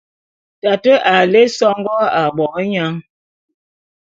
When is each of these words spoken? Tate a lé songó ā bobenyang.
Tate 0.61 0.93
a 1.11 1.13
lé 1.33 1.43
songó 1.57 1.93
ā 2.23 2.25
bobenyang. 2.41 2.97